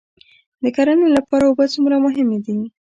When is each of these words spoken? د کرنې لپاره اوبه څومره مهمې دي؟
د 0.63 0.65
کرنې 0.75 1.07
لپاره 1.17 1.43
اوبه 1.47 1.65
څومره 1.73 1.95
مهمې 2.05 2.37
دي؟ 2.45 2.57